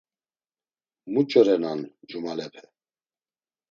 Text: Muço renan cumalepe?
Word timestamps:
Muço 1.11 1.39
renan 1.47 1.79
cumalepe? 2.09 2.61